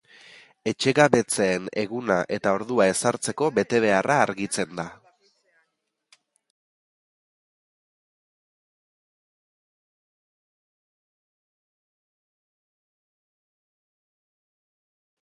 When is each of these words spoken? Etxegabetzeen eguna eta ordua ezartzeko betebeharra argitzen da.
Etxegabetzeen 0.69 1.65
eguna 1.81 2.15
eta 2.37 2.53
ordua 2.59 2.87
ezartzeko 2.93 3.49
betebeharra 3.57 4.15
argitzen 4.21 4.73
da. 4.79 4.87